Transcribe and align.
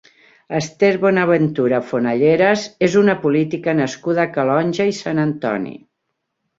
Ester 0.59 0.89
Bonaventura 1.03 1.81
Fonalleras 1.91 2.65
és 2.89 2.97
una 3.05 3.17
política 3.29 3.79
nascuda 3.83 4.27
a 4.27 4.29
Calonge 4.41 4.93
i 4.95 5.01
Sant 5.05 5.27
Antoni. 5.31 5.81